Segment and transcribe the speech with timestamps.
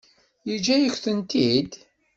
[0.47, 1.71] Yeǧǧa-yak-tent-id?